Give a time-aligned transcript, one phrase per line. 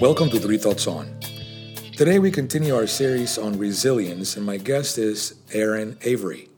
[0.00, 1.12] Welcome to Three Thoughts On.
[1.96, 6.50] Today we continue our series on resilience, and my guest is Airin Avery.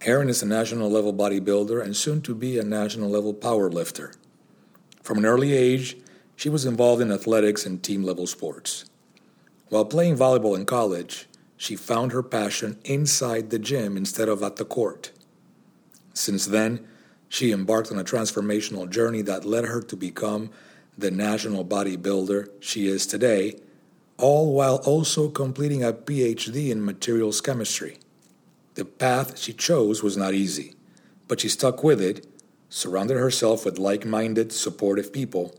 [0.00, 4.16] Airin is a national level bodybuilder and soon to be a national level powerlifter.
[5.02, 5.98] From an early age,
[6.34, 8.86] she was involved in athletics and team level sports.
[9.68, 11.28] While playing volleyball in college,
[11.58, 15.12] she found her passion inside the gym instead of at the court.
[16.14, 16.88] Since then,
[17.28, 20.48] she embarked on a transformational journey that led her to become
[20.98, 23.58] the national bodybuilder she is today,
[24.18, 27.98] all while also completing a PhD in materials chemistry.
[28.74, 30.74] The path she chose was not easy,
[31.28, 32.26] but she stuck with it,
[32.68, 35.54] surrounded herself with like minded, supportive people,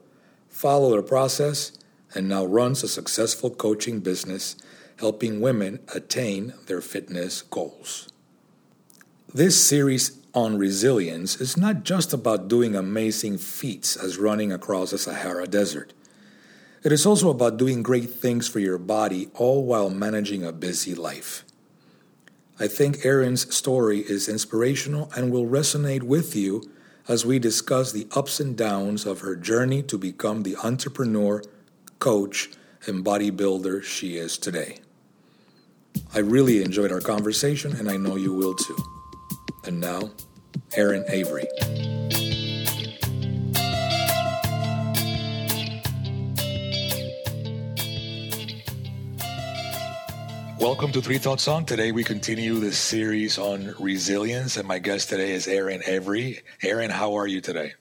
[0.49, 1.71] followed her process,
[2.15, 4.55] and now runs a successful coaching business
[4.99, 8.07] helping women attain their fitness goals.
[9.33, 14.97] This series on resilience is not just about doing amazing feats as running across the
[14.99, 15.93] Sahara Desert.
[16.83, 20.93] It is also about doing great things for your body, all while managing a busy
[20.93, 21.43] life.
[22.59, 26.69] I think Airin's story is inspirational and will resonate with you
[27.07, 31.41] as we discuss the ups and downs of her journey to become the entrepreneur,
[31.97, 32.51] coach,
[32.85, 34.77] and bodybuilder she is today.
[36.13, 38.96] I really enjoyed our conversation, and I know you will too.
[39.65, 40.11] And now,
[40.71, 41.47] Airin Avery.
[50.59, 51.65] Welcome to Three Thoughts On.
[51.65, 56.41] Today we continue this series on resilience, and my guest today is Airin Avery.
[56.61, 57.73] Airin, how are you today?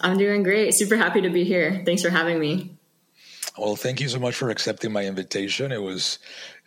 [0.00, 0.72] I'm doing great.
[0.74, 1.82] Super happy to be here.
[1.84, 2.77] Thanks for having me.
[3.58, 5.72] Well, thank you so much for accepting my invitation.
[5.72, 6.20] It was,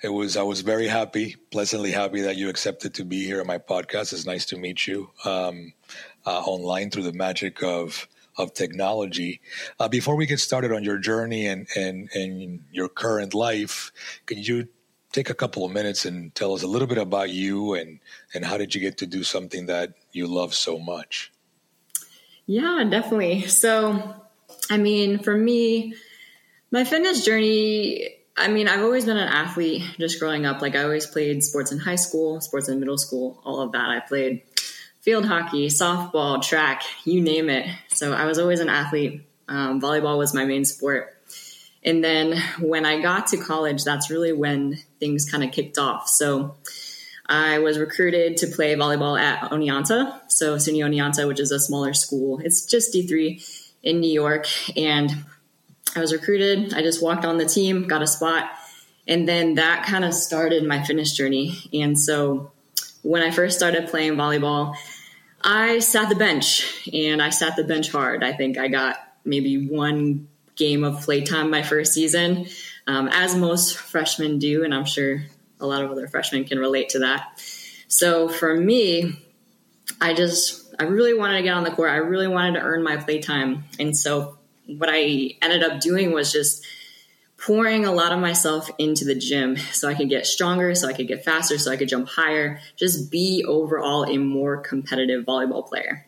[0.03, 3.47] it was, I was very happy, pleasantly happy that you accepted to be here on
[3.47, 4.11] my podcast.
[4.11, 5.72] It's nice to meet you um,
[6.25, 9.41] uh, online through the magic of of technology.
[9.80, 13.91] Uh, before we get started on your journey and and and your current life,
[14.25, 14.68] can you
[15.12, 18.00] take a couple of minutes and tell us a little bit about you and
[18.34, 21.31] and how did you get to do something that you love so much?
[22.46, 23.47] Yeah, definitely.
[23.47, 24.16] So,
[24.69, 25.94] I mean, for me,
[26.72, 28.09] my fitness journey.
[28.38, 30.62] I mean, I've always been an athlete just growing up.
[30.62, 33.90] Like, I always played sports in high school, sports in middle school, all of that.
[33.90, 34.44] I played
[35.02, 37.68] field hockey, softball, track, you name it.
[37.90, 39.28] So I was always an athlete.
[39.48, 41.18] Um, volleyball was my main sport.
[41.84, 46.08] And then when I got to college, that's really when things kind of kicked off.
[46.08, 46.56] So
[47.26, 51.94] I was recruited to play volleyball at Oneonta, so SUNY Oneonta, which is a smaller
[51.94, 52.40] school.
[52.40, 54.48] It's just D3 in New York.
[54.78, 55.12] And
[55.96, 56.74] I was recruited.
[56.74, 58.50] I just walked on the team, got a spot.
[59.07, 61.57] And then that kind of started my fitness journey.
[61.74, 62.52] And so
[63.02, 64.75] when I first started playing volleyball,
[65.44, 68.24] I sat the bench and I sat the bench hard.
[68.24, 72.47] I think I got maybe one game of playtime my first season,
[72.88, 75.24] um, as most freshmen do, and I'm sure
[75.59, 77.41] a lot of other freshmen can relate to that.
[77.88, 79.19] So for me,
[80.00, 81.90] I just I really wanted to get on the court.
[81.90, 84.38] I really wanted to earn my playtime, and so
[84.78, 86.66] what I ended up doing was just
[87.38, 90.94] pouring a lot of myself into the gym so I could get stronger, so I
[90.94, 95.68] could get faster, so I could jump higher, just be overall a more competitive volleyball
[95.68, 96.06] player.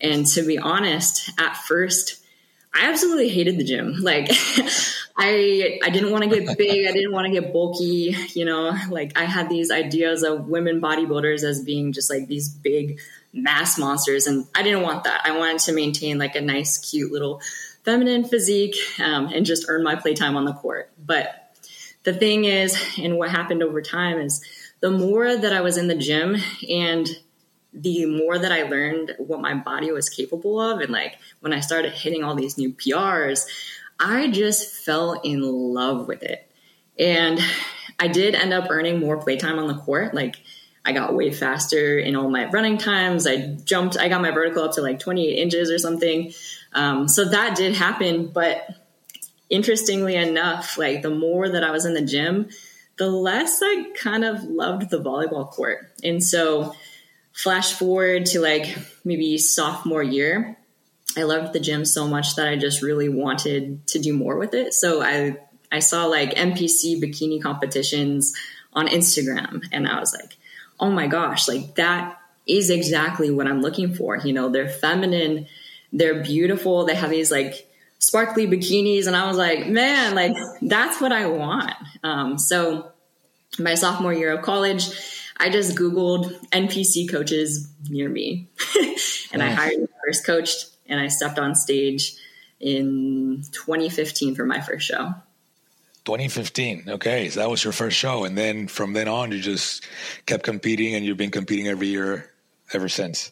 [0.00, 2.22] And to be honest, at first,
[2.74, 3.94] I absolutely hated the gym.
[4.02, 4.28] Like
[5.16, 8.74] I I didn't want to get big, I didn't want to get bulky, you know,
[8.90, 12.98] like I had these ideas of women bodybuilders as being just like these big
[13.32, 15.22] mass monsters and I didn't want that.
[15.24, 17.40] I wanted to maintain like a nice cute little
[17.84, 20.90] feminine physique um, and just earn my playtime on the court.
[20.98, 21.56] But
[22.04, 24.44] the thing is, and what happened over time is
[24.80, 26.36] the more that I was in the gym
[26.68, 27.08] and
[27.72, 31.60] the more that I learned what my body was capable of, and like when I
[31.60, 33.46] started hitting all these new PRs,
[33.98, 36.50] I just fell in love with it.
[36.98, 37.40] And
[37.98, 40.12] I did end up earning more playtime on the court.
[40.12, 40.36] Like
[40.84, 43.26] I got way faster in all my running times.
[43.26, 46.32] I jumped, I got my vertical up to like 28 inches or something.
[46.74, 48.28] Um, so that did happen.
[48.28, 48.66] But
[49.50, 52.48] interestingly enough, like the more that I was in the gym,
[52.96, 55.92] the less I kind of loved the volleyball court.
[56.02, 56.74] And so,
[57.32, 60.58] flash forward to like maybe sophomore year,
[61.16, 64.54] I loved the gym so much that I just really wanted to do more with
[64.54, 64.72] it.
[64.74, 65.38] So I
[65.70, 68.34] I saw like NPC bikini competitions
[68.72, 70.36] on Instagram and I was like,
[70.80, 75.46] "Oh my gosh, like that is exactly what I'm looking for." You know, they're feminine
[75.92, 76.84] they're beautiful.
[76.84, 77.68] They have these like
[77.98, 79.06] sparkly bikinis.
[79.06, 81.72] And I was like, man, like that's what I want.
[82.02, 82.92] Um, so
[83.58, 84.88] my sophomore year of college,
[85.36, 88.48] I just Googled NPC coaches near me
[89.32, 90.50] and I hired my first coach
[90.86, 92.14] and I stepped on stage
[92.60, 95.14] in 2015 for my first show.
[96.04, 96.84] 2015.
[96.88, 99.86] Okay, so that was your first show, and then from then on, you just
[100.26, 102.28] kept competing, and you've been competing every year
[102.72, 103.30] ever since.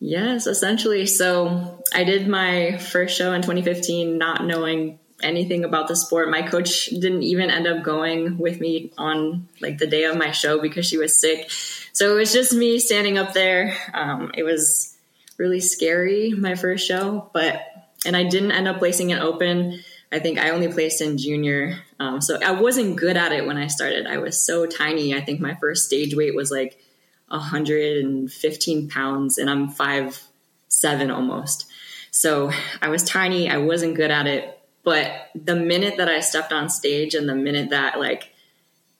[0.00, 1.06] Yes, essentially.
[1.06, 6.30] So I did my first show in 2015, not knowing anything about the sport.
[6.30, 10.32] My coach didn't even end up going with me on like the day of my
[10.32, 11.50] show because she was sick.
[11.92, 13.76] So it was just me standing up there.
[13.92, 14.96] Um, it was
[15.38, 17.62] really scary my first show, but
[18.06, 19.80] and I didn't end up placing an open.
[20.12, 21.78] I think I only placed in junior.
[21.98, 24.06] Um, so I wasn't good at it when I started.
[24.06, 25.14] I was so tiny.
[25.14, 26.78] I think my first stage weight was like
[27.28, 30.20] 115 pounds, and I'm five
[30.68, 31.66] seven almost.
[32.10, 33.50] So I was tiny.
[33.50, 34.58] I wasn't good at it.
[34.82, 38.30] But the minute that I stepped on stage and the minute that like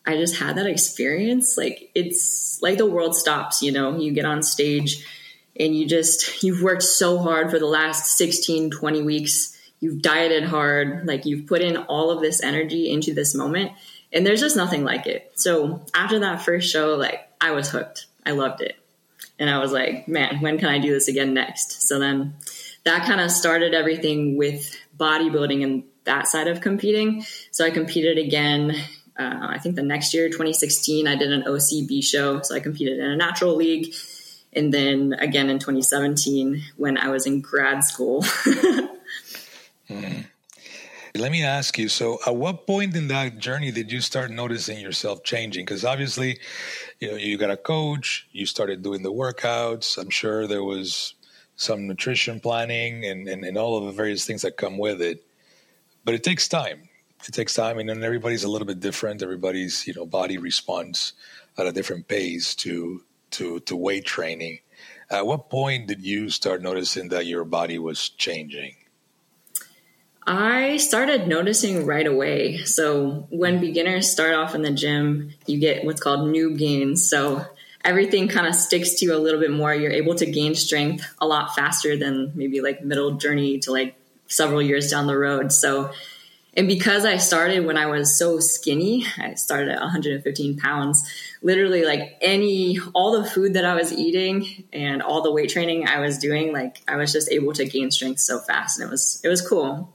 [0.07, 4.25] I just had that experience, like it's like the world stops, you know, you get
[4.25, 5.07] on stage
[5.59, 9.57] and you just you've worked so hard for the last 16, 20 weeks.
[9.81, 13.73] You've dieted hard, like you've put in all of this energy into this moment
[14.13, 15.33] and there's just nothing like it.
[15.35, 18.07] So after that first show, like I was hooked.
[18.27, 18.77] I loved it.
[19.39, 21.89] And I was like, man, when can I do this again next?
[21.89, 22.35] So then
[22.85, 27.25] that kind of started everything with bodybuilding and that side of competing.
[27.51, 28.77] So I competed again.
[29.19, 32.43] Uh, I think the next year, 2016, I did an OCB show.
[32.43, 33.95] So I competed in a natural league.
[34.53, 38.23] And then again in 2017, when I was in grad school.
[39.91, 40.27] mm.
[41.17, 44.81] Let me ask you so, at what point in that journey did you start noticing
[44.81, 45.65] yourself changing?
[45.65, 46.41] Because obviously,
[46.99, 49.97] you know, you got a coach, you started doing the workouts.
[49.97, 51.15] I'm sure there was
[51.55, 55.25] some nutrition planning and, and, and all of the various things that come with it.
[56.05, 56.89] But it takes time.
[57.29, 59.23] It takes time, and then everybody's a little bit different.
[59.23, 61.13] Everybody's you know body responds
[61.57, 64.59] at a different pace to to to weight training.
[65.11, 68.75] At what point did you start noticing that your body was changing?
[70.27, 72.59] I started noticing right away.
[72.65, 77.09] So when beginners start off in the gym, you get what's called noob gains.
[77.09, 77.45] So
[77.85, 79.75] everything kind of sticks to you a little bit more.
[79.75, 83.97] You're able to gain strength a lot faster than maybe like middle journey to like
[84.27, 85.53] several years down the road.
[85.53, 85.93] So,
[86.57, 91.07] and because I started when I was so skinny, I started at 115 pounds.
[91.43, 95.87] Literally, like any, all the food that I was eating and all the weight training
[95.87, 98.91] I was doing, like I was just able to gain strength so fast, and it
[98.91, 99.94] was it was cool.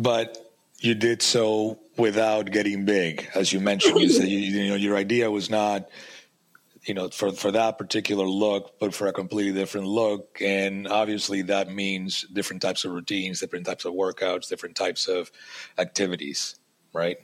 [0.00, 0.38] But
[0.78, 4.00] you did so without getting big, as you mentioned.
[4.00, 5.88] You said you, you know your idea was not
[6.84, 10.40] you know for for that particular look but for a completely different look.
[10.40, 15.30] And obviously that means different types of routines different types of workouts different types of
[15.76, 16.56] activities
[16.94, 17.18] right?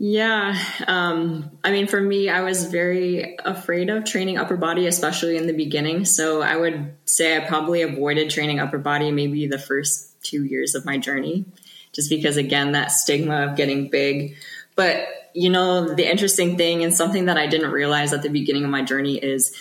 [0.00, 0.56] Yeah
[0.86, 5.46] um, i mean for me i was very afraid of training upper body especially in
[5.46, 6.04] the beginning.
[6.04, 10.74] So i would say i probably avoided training upper body maybe the first two years
[10.74, 11.44] of my journey
[11.92, 14.36] just because again that stigma of getting big
[14.76, 18.64] but you know the interesting thing and something that i didn't realize at the beginning
[18.64, 19.54] of my journey is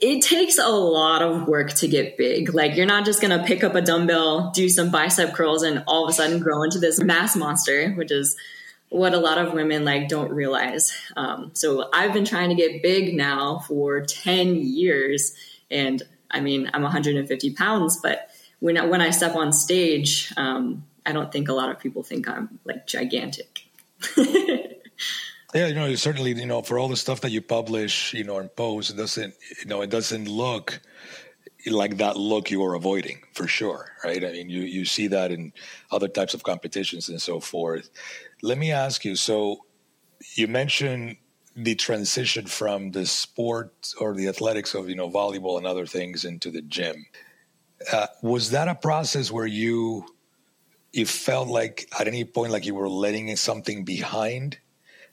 [0.00, 2.54] it takes a lot of work to get big.
[2.54, 5.84] Like you're not just going to pick up a dumbbell, do some bicep curls and
[5.86, 8.36] all of a sudden grow into this mass monster, which is
[8.88, 10.96] what a lot of women like don't realize.
[11.16, 15.34] Um, so I've been trying to get big now for 10 years
[15.70, 18.29] and I mean, I'm 150 pounds, but
[18.60, 22.28] when, when I step on stage, um, I don't think a lot of people think
[22.28, 23.66] I'm like gigantic.
[24.16, 28.38] yeah, you know, certainly, you know, for all the stuff that you publish, you know,
[28.38, 30.80] and post, it doesn't, you know, it doesn't look
[31.66, 34.24] like that look you are avoiding for sure, right?
[34.24, 35.52] I mean, you you see that in
[35.90, 37.90] other types of competitions and so forth.
[38.42, 39.16] Let me ask you.
[39.16, 39.64] So,
[40.34, 41.16] you mentioned
[41.56, 46.24] the transition from the sport or the athletics of you know volleyball and other things
[46.24, 47.06] into the gym.
[47.90, 50.04] Uh, was that a process where you
[50.92, 54.58] it felt like at any point like you were letting something behind?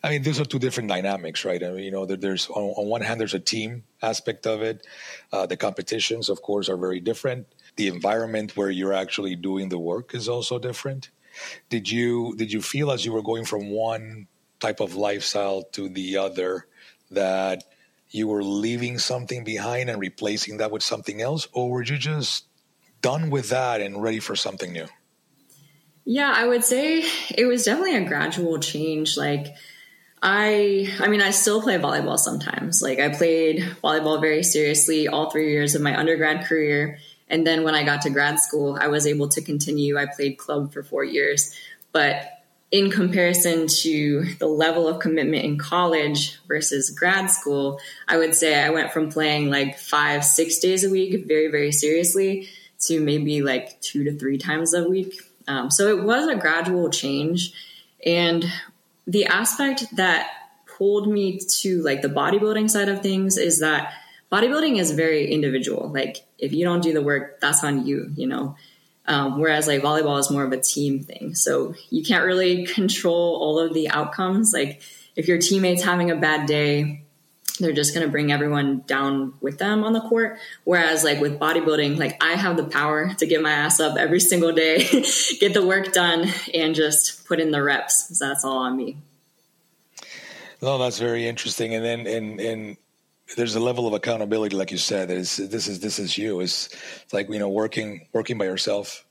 [0.04, 1.64] I mean those are two different dynamics right?
[1.64, 4.86] I mean you know there's on, on one hand there's a team aspect of it.
[5.32, 7.48] Uh, the competitions of course are very different.
[7.78, 11.10] The environment where you're actually doing the work is also different.
[11.70, 14.28] Did you did you feel as you were going from one
[14.60, 16.66] type of lifestyle to the other
[17.12, 17.64] that
[18.10, 21.48] you were leaving something behind and replacing that with something else?
[21.54, 22.47] Or were you just
[23.02, 24.88] done with that and ready for something new
[26.10, 27.04] yeah, I would say
[27.36, 29.18] it was definitely a gradual change.
[29.18, 29.48] Like,
[30.24, 32.82] I, I mean, I still play volleyball sometimes.
[32.82, 37.00] Like, I played volleyball very seriously all three years of my undergrad career.
[37.28, 39.98] And then when I got to grad school, I was able to continue.
[39.98, 41.54] I played club for four years.
[41.92, 42.26] But
[42.72, 48.64] in comparison to the level of commitment in college versus grad school, I would say
[48.64, 52.48] I went from playing like five, six days a week very, very seriously
[52.80, 55.22] to maybe like two to three times a week.
[55.48, 57.54] Um, so it was a gradual change.
[58.06, 58.46] And
[59.06, 60.30] the aspect that
[60.78, 63.94] pulled me to like the bodybuilding side of things is that
[64.32, 65.90] bodybuilding is very individual.
[65.90, 68.56] Like if you don't do the work, that's on you, you know.
[69.08, 71.34] Um, whereas like volleyball is more of a team thing.
[71.34, 74.54] So you can't really control all of the outcomes.
[74.54, 74.82] Like
[75.16, 77.04] if your teammate's having a bad day,
[77.60, 80.38] they're just going to bring everyone down with them on the court.
[80.64, 84.20] Whereas like with bodybuilding, like I have the power to get my ass up every
[84.20, 84.78] single day,
[85.40, 88.18] get the work done and just put in the reps.
[88.18, 88.98] So that's all on me.
[90.62, 91.74] No, that's very interesting.
[91.76, 92.78] And then, and, and,
[93.36, 96.40] there's a level of accountability, like you said, that is this is this is you.
[96.40, 96.70] It's,
[97.04, 99.04] it's like you know working working by yourself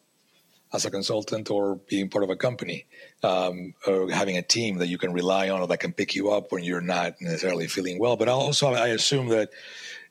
[0.77, 2.87] as a consultant or being part of a company
[3.23, 6.31] um, or having a team that you can rely on or that can pick you
[6.31, 8.17] up when you're not necessarily feeling well.
[8.17, 9.51] But also, I assume that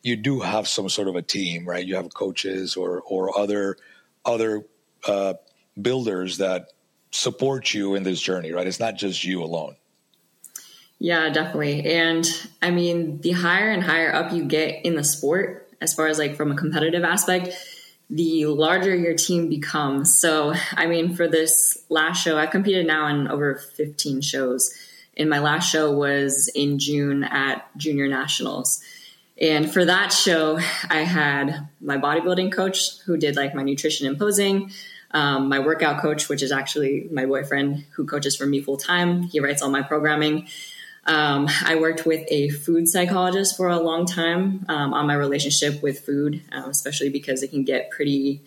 [0.02, 1.86] you do have some sort of a team, right?
[1.86, 3.78] You have coaches or or other
[4.26, 4.66] other
[5.08, 5.36] uh,
[5.82, 6.74] builders that
[7.12, 8.68] support you in this journey, right?
[8.68, 9.76] It's not just you alone.
[11.00, 11.86] Yeah, definitely.
[11.86, 12.26] And
[12.62, 16.18] I mean, the higher and higher up you get in the sport, as far as
[16.18, 17.50] like from a competitive aspect,
[18.10, 20.20] the larger your team becomes.
[20.20, 24.72] So, I mean, for this last show, I've competed now in over 15 shows.
[25.18, 28.82] And my last show was in June at Junior Nationals.
[29.40, 30.60] And for that show,
[30.90, 34.72] I had my bodybuilding coach who did like my nutrition and posing,
[35.12, 39.24] um, my workout coach, which is actually my boyfriend who coaches for me full time.
[39.24, 40.48] He writes all my programming.
[41.06, 45.84] Um, I worked with a food psychologist for a long time um, on my relationship
[45.84, 48.42] with food, um, especially because it can get pretty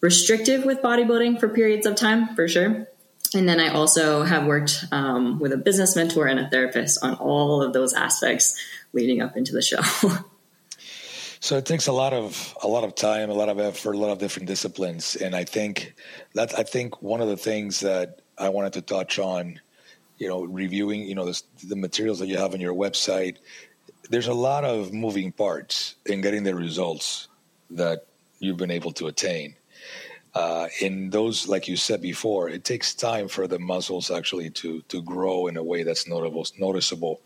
[0.00, 2.86] restrictive with bodybuilding for periods of time, for sure.
[3.34, 7.14] And then I also have worked um, with a business mentor and a therapist on
[7.14, 8.58] all of those aspects
[8.92, 9.82] leading up into the show.
[11.40, 13.98] so it takes a lot of a lot of time, a lot of effort, a
[13.98, 15.94] lot of different disciplines, and I think
[16.34, 19.60] that I think one of the things that I wanted to touch on
[20.18, 23.36] you know, reviewing, you know, the, the materials that you have on your website,
[24.10, 27.28] there's a lot of moving parts in getting the results
[27.70, 28.06] that
[28.38, 29.54] you've been able to attain.
[30.34, 34.82] Uh, in those, like you said before, it takes time for the muscles actually to
[34.82, 37.22] to grow in a way that's notable, noticeable,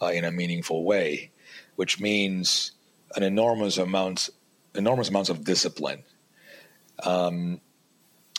[0.00, 1.32] uh, in a meaningful way,
[1.74, 2.72] which means
[3.16, 4.30] an enormous amount,
[4.76, 6.04] enormous amounts of discipline.
[7.02, 7.60] Um,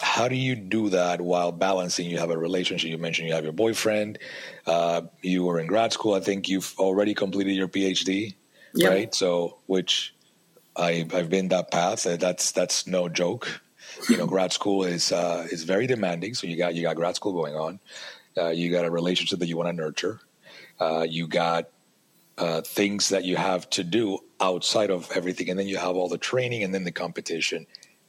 [0.04, 2.10] how do you do that while balancing?
[2.10, 2.90] You have a relationship.
[2.90, 4.20] You mentioned you have your boyfriend.
[4.68, 6.14] Uh, you were in grad school.
[6.14, 8.36] I think you've already completed your PhD,
[8.76, 8.92] yep.
[8.92, 9.16] right?
[9.16, 10.14] So, which
[10.76, 12.06] I, I've been that path.
[12.06, 13.62] Uh, that's that's no joke.
[14.10, 16.34] You know, grad school is uh, is very demanding.
[16.34, 17.80] So you got you got grad school going on.
[18.38, 20.20] Uh, you got a relationship that you want to nurture.
[20.82, 21.70] Uh, you got
[22.38, 26.10] uh, things that you have to do outside of everything, and then you have all
[26.10, 27.66] the training and then the competition.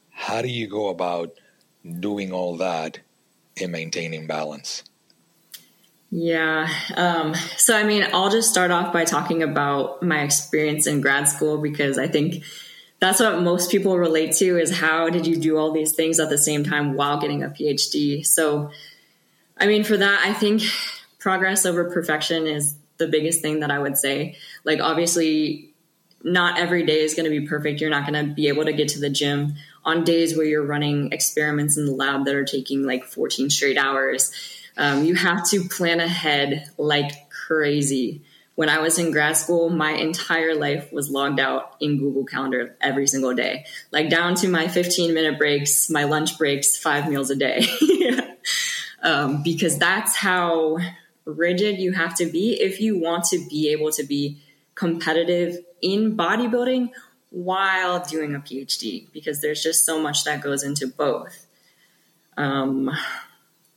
[0.09, 1.37] How do you go about
[1.99, 2.99] doing all that
[3.59, 4.83] and maintaining balance?
[6.11, 6.69] Yeah.
[6.95, 11.27] Um, so, I mean, I'll just start off by talking about my experience in grad
[11.27, 12.43] school because I think
[12.99, 16.29] that's what most people relate to is how did you do all these things at
[16.29, 18.25] the same time while getting a PhD?
[18.25, 18.71] So,
[19.57, 20.63] I mean, for that, I think
[21.19, 24.37] progress over perfection is the biggest thing that I would say.
[24.63, 25.73] Like, obviously,
[26.23, 27.81] not every day is going to be perfect.
[27.81, 30.65] You're not going to be able to get to the gym on days where you're
[30.65, 34.31] running experiments in the lab that are taking like 14 straight hours.
[34.77, 38.23] Um, you have to plan ahead like crazy.
[38.55, 42.75] When I was in grad school, my entire life was logged out in Google Calendar
[42.81, 47.29] every single day, like down to my 15 minute breaks, my lunch breaks, five meals
[47.29, 47.65] a day.
[49.03, 50.77] um, because that's how
[51.25, 54.41] rigid you have to be if you want to be able to be
[54.73, 56.89] competitive in bodybuilding
[57.35, 61.45] while doing a PhD because there's just so much that goes into both.
[62.37, 62.89] Um,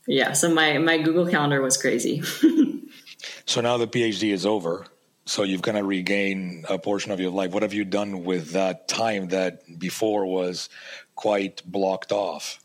[0.07, 2.21] yeah, so my my Google Calendar was crazy.
[3.45, 4.85] so now the PhD is over.
[5.25, 7.51] So you've kind of regained a portion of your life.
[7.51, 10.69] What have you done with that time that before was
[11.15, 12.59] quite blocked off?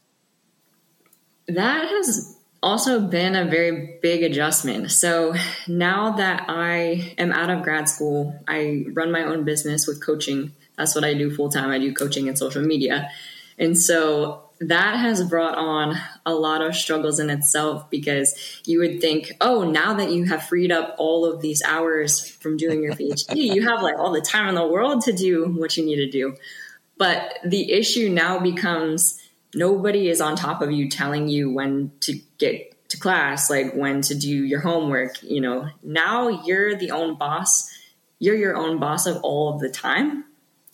[1.48, 4.92] That has also been a very big adjustment.
[4.92, 5.34] So
[5.68, 10.52] now that I am out of grad school, I run my own business with coaching.
[10.76, 11.70] That's what I do full time.
[11.70, 13.10] I do coaching and social media.
[13.58, 19.00] And so that has brought on a lot of struggles in itself because you would
[19.00, 22.94] think, oh, now that you have freed up all of these hours from doing your
[22.94, 25.96] PhD, you have like all the time in the world to do what you need
[25.96, 26.36] to do.
[26.96, 29.20] But the issue now becomes
[29.54, 34.02] nobody is on top of you telling you when to get to class, like when
[34.02, 35.22] to do your homework.
[35.22, 37.70] You know, now you're the own boss.
[38.20, 40.24] You're your own boss of all of the time.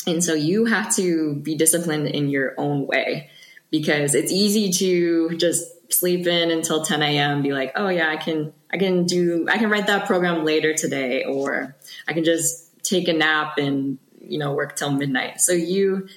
[0.07, 3.30] And so you have to be disciplined in your own way
[3.71, 7.42] because it's easy to just sleep in until 10 a.m.
[7.42, 10.75] be like, oh yeah, I can, I can do, I can write that program later
[10.75, 11.76] today, or
[12.09, 15.40] I can just take a nap and, you know, work till midnight.
[15.40, 16.09] So you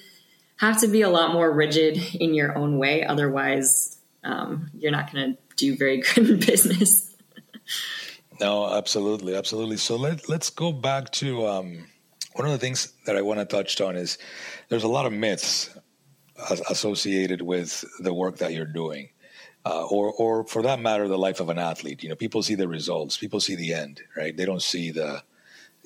[0.57, 3.03] have to be a lot more rigid in your own way.
[3.03, 7.13] Otherwise, um, you're not going to do very good in business.
[8.39, 9.35] no, absolutely.
[9.35, 9.77] Absolutely.
[9.77, 11.85] So let, let's go back to, um,
[12.35, 14.17] one of the things that I want to touch on is
[14.69, 15.69] there's a lot of myths
[16.69, 19.09] associated with the work that you're doing.
[19.65, 22.03] Uh, or, or for that matter, the life of an athlete.
[22.03, 24.35] You know, people see the results, people see the end, right?
[24.35, 25.23] They don't see the,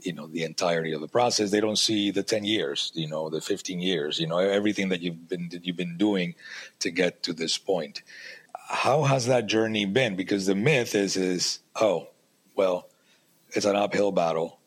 [0.01, 1.51] you know, the entirety of the process.
[1.51, 5.01] They don't see the ten years, you know, the fifteen years, you know, everything that
[5.01, 6.33] you've been that you've been doing
[6.79, 8.01] to get to this point.
[8.67, 10.15] How has that journey been?
[10.15, 12.07] Because the myth is, is oh,
[12.55, 12.87] well,
[13.51, 14.59] it's an uphill battle,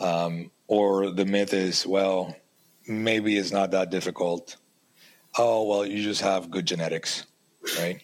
[0.00, 2.36] um, or the myth is, well,
[2.86, 4.56] maybe it's not that difficult.
[5.36, 7.26] Oh well you just have good genetics
[7.78, 8.00] right?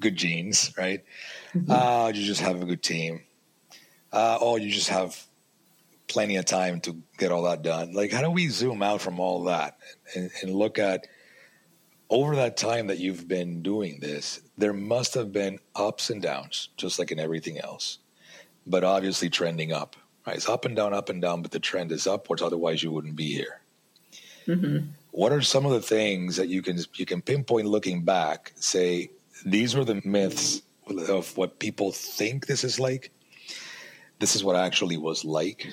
[0.00, 1.04] Good genes right?
[1.54, 1.70] Mm-hmm.
[1.70, 3.22] uh, you just have a good team.
[4.12, 5.20] Uh, oh you just have
[6.06, 7.92] plenty of time to get all that done.
[7.92, 9.78] Like how do we zoom out from all that
[10.14, 11.06] and, and look at
[12.10, 16.70] over that time that you've been doing this there must have been ups and downs
[16.76, 17.98] just like in everything else
[18.66, 19.94] but obviously trending up
[20.28, 22.92] right it's up and down up and down but the trend is upwards otherwise you
[22.92, 23.60] wouldn't be here.
[24.46, 24.88] Mm-hmm.
[25.10, 29.10] What are some of the things that you can you can pinpoint looking back say
[29.44, 30.62] these were the myths
[31.08, 33.10] of what people think this is like?
[34.18, 35.66] This is what actually was like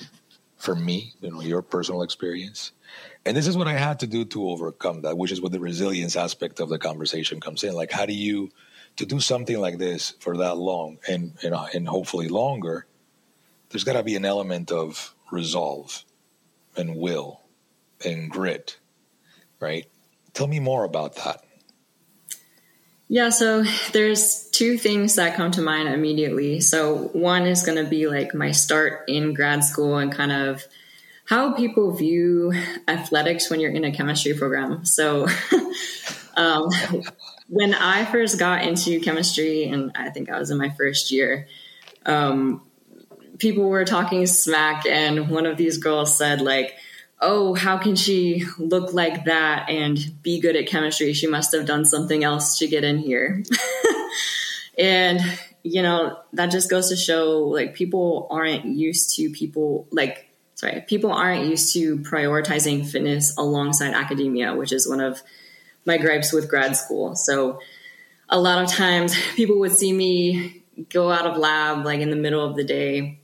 [0.56, 2.72] for me you know your personal experience.
[3.26, 5.60] And this is what i had to do to overcome that which is what the
[5.60, 7.74] resilience aspect of the conversation comes in.
[7.74, 8.50] Like how do you
[8.96, 12.86] to do something like this for that long and and, and hopefully longer
[13.70, 16.04] there's got to be an element of resolve
[16.76, 17.40] and will
[18.04, 18.78] and grit
[19.60, 19.86] right?
[20.32, 21.42] Tell me more about that.
[23.08, 26.60] Yeah, so there's two things that come to mind immediately.
[26.60, 30.64] So one is going to be like my start in grad school and kind of
[31.24, 32.52] how people view
[32.88, 34.84] athletics when you're in a chemistry program.
[34.84, 35.28] So
[36.36, 36.68] um,
[37.48, 41.46] when I first got into chemistry, and I think I was in my first year,
[42.06, 42.65] um,
[43.38, 46.74] people were talking smack, and one of these girls said like,
[47.20, 51.12] oh, how can she look like that and be good at chemistry?
[51.12, 53.42] She must have done something else to get in here.
[54.78, 55.20] and,
[55.62, 60.84] you know, that just goes to show like people aren't used to people like, sorry,
[60.86, 65.22] people aren't used to prioritizing fitness alongside academia, which is one of
[65.86, 67.14] my gripes with grad school.
[67.14, 67.60] So
[68.28, 72.16] a lot of times people would see me go out of lab like in the
[72.16, 73.20] middle of the day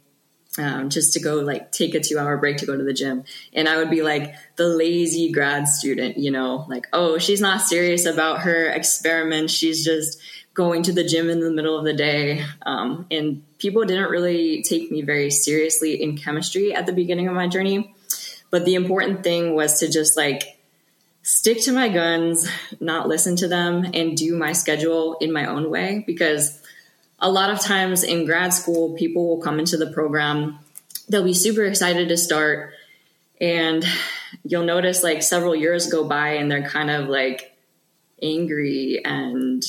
[0.58, 3.24] um, just to go like take a two hour break to go to the gym.
[3.52, 7.62] And I would be like the lazy grad student, you know, like, oh, she's not
[7.62, 9.50] serious about her experiment.
[9.50, 10.20] She's just
[10.54, 12.44] going to the gym in the middle of the day.
[12.66, 17.34] Um, and people didn't really take me very seriously in chemistry at the beginning of
[17.34, 17.94] my journey.
[18.50, 20.58] But the important thing was to just like
[21.22, 22.46] stick to my guns,
[22.80, 26.61] not listen to them, and do my schedule in my own way because
[27.22, 30.58] a lot of times in grad school, people will come into the program,
[31.08, 32.74] they'll be super excited to start,
[33.40, 33.84] and
[34.44, 37.56] you'll notice like several years go by and they're kind of like
[38.20, 39.64] angry and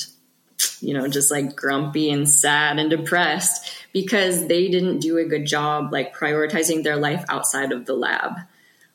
[0.80, 5.44] you know just like grumpy and sad and depressed because they didn't do a good
[5.44, 8.32] job like prioritizing their life outside of the lab.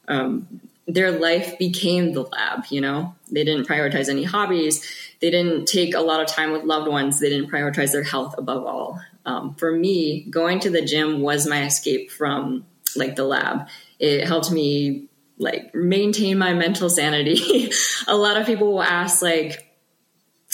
[0.08, 3.16] Um, their life became the lab you know?
[3.32, 4.84] They didn't prioritize any hobbies
[5.22, 7.20] they didn't take a lot of time with loved ones.
[7.20, 9.02] They didn't prioritize their health above all.
[9.26, 13.68] Um, for me, going to the gym was my escape from like the lab.
[14.00, 17.72] It helped me like maintain my mental sanity.
[18.08, 19.66] a lot of people will ask like,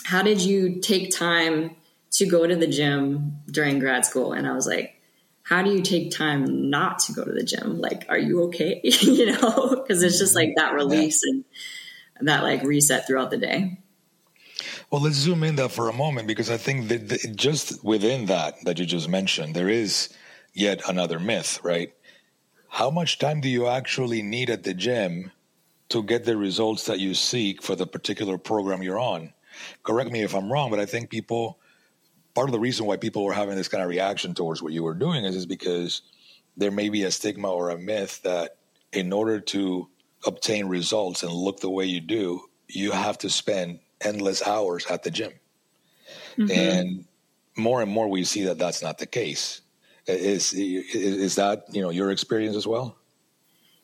[0.04, 1.75] how did you take time
[2.12, 4.34] to go to the gym during grad school?
[4.34, 4.99] And I was like,
[5.43, 7.80] how do you take time not to go to the gym?
[7.80, 8.82] Like, are you okay?
[8.84, 11.43] you know, because it's just like that release and
[12.21, 13.80] that like reset throughout the day.
[14.91, 18.56] Well, let's zoom in there for a moment because I think that just within that
[18.65, 20.10] that you just mentioned, there is
[20.54, 21.93] yet another myth, right?
[22.69, 25.32] How much time do you actually need at the gym
[25.89, 29.34] to get the results that you seek for the particular program you're on?
[29.84, 31.60] Correct me if I'm wrong, but I think people,
[32.36, 34.84] part of the reason why people were having this kind of reaction towards what you
[34.84, 36.02] were doing is, is because
[36.58, 38.58] there may be a stigma or a myth that
[38.91, 39.88] in order to
[40.26, 45.03] obtain results and look the way you do, you have to spend endless hours at
[45.03, 45.31] the gym.
[46.37, 46.51] Mm-hmm.
[46.51, 47.05] And
[47.57, 49.61] more and more we see that that's not the case.
[50.07, 52.95] Is, is that you know your experience as well?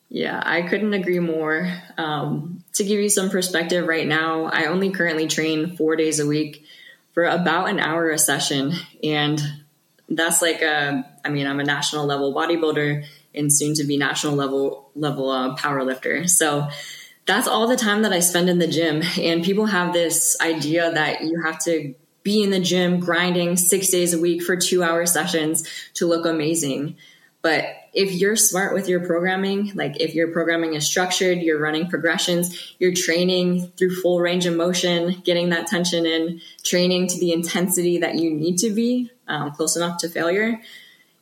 [0.08, 1.72] Yeah, I couldn't agree more.
[1.96, 6.26] Um, to give you some perspective, right now, I only currently train four days a
[6.26, 6.66] week
[7.14, 8.74] for about an hour a session.
[9.02, 9.40] And
[10.10, 14.34] that's like a, I mean, I'm a national level bodybuilder and soon to be national
[14.34, 16.28] level, level uh, power lifter.
[16.28, 16.68] So
[17.26, 19.02] that's all the time that I spend in the gym.
[19.20, 23.88] And people have this idea that you have to be in the gym grinding six
[23.90, 26.96] days a week for two hour sessions to look amazing.
[27.42, 31.88] But if you're smart with your programming, like if your programming is structured, you're running
[31.88, 37.32] progressions, you're training through full range of motion, getting that tension in, training to the
[37.32, 40.60] intensity that you need to be um, close enough to failure,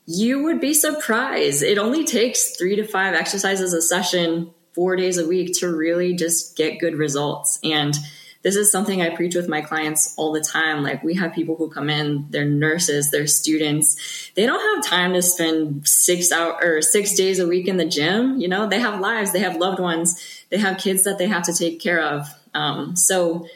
[0.06, 1.62] you would be surprised.
[1.62, 6.14] It only takes three to five exercises a session, four days a week to really
[6.14, 7.58] just get good results.
[7.64, 7.96] And
[8.42, 10.82] this is something I preach with my clients all the time.
[10.82, 14.30] Like we have people who come in, they're nurses, they're students.
[14.34, 17.84] They don't have time to spend six out or six days a week in the
[17.84, 18.40] gym.
[18.40, 21.42] You know, they have lives, they have loved ones, they have kids that they have
[21.44, 22.28] to take care of.
[22.54, 23.46] Um, so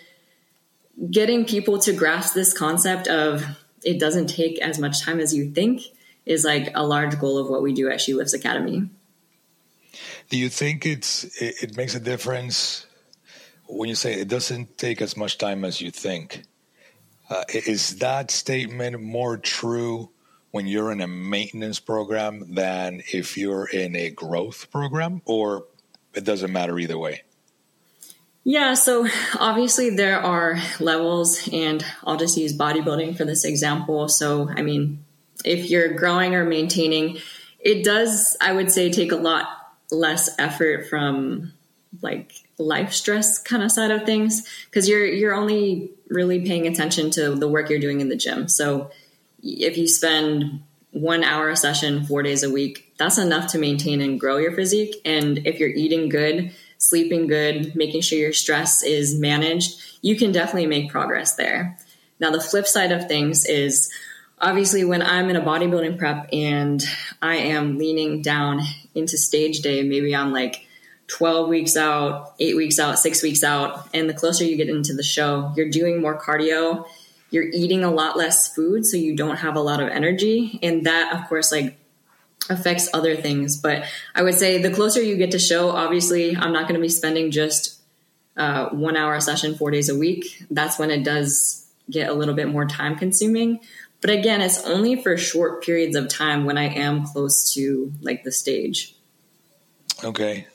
[1.10, 3.44] getting people to grasp this concept of
[3.84, 5.82] it doesn't take as much time as you think
[6.26, 8.88] is like a large goal of what we do at She Lifts Academy.
[10.30, 12.86] Do you think it's it, it makes a difference
[13.66, 16.42] when you say it doesn't take as much time as you think,
[17.30, 20.10] uh, is that statement more true
[20.50, 25.64] when you're in a maintenance program than if you're in a growth program, or
[26.14, 27.22] it doesn't matter either way?
[28.44, 29.08] Yeah, so
[29.40, 34.08] obviously there are levels, and I'll just use bodybuilding for this example.
[34.08, 35.02] So, I mean,
[35.44, 37.18] if you're growing or maintaining,
[37.58, 39.63] it does, I would say, take a lot
[39.94, 41.52] less effort from
[42.02, 47.10] like life stress kind of side of things because you're you're only really paying attention
[47.10, 48.48] to the work you're doing in the gym.
[48.48, 48.90] So
[49.42, 54.00] if you spend one hour a session four days a week, that's enough to maintain
[54.00, 54.94] and grow your physique.
[55.04, 60.30] And if you're eating good, sleeping good, making sure your stress is managed, you can
[60.32, 61.76] definitely make progress there.
[62.20, 63.90] Now, the flip side of things is
[64.40, 66.82] obviously when I'm in a bodybuilding prep and
[67.22, 68.60] I am leaning down
[68.94, 70.66] into stage day, maybe I'm like
[71.08, 73.88] 12 weeks out, eight weeks out, six weeks out.
[73.94, 76.86] And the closer you get into the show, you're doing more cardio,
[77.30, 80.58] you're eating a lot less food, so you don't have a lot of energy.
[80.62, 81.76] And that, of course, like
[82.48, 83.56] affects other things.
[83.56, 86.80] But I would say the closer you get to show, obviously, I'm not going to
[86.80, 87.80] be spending just
[88.36, 90.44] uh, one hour session four days a week.
[90.50, 93.60] That's when it does get a little bit more time consuming.
[94.04, 98.22] But again, it's only for short periods of time when I am close to like
[98.22, 98.94] the stage.
[100.04, 100.46] Okay.